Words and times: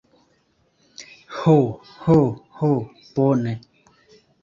Ho, 1.37 1.55
ho, 2.07 2.19
ho 2.57 2.73
bone. 3.15 3.59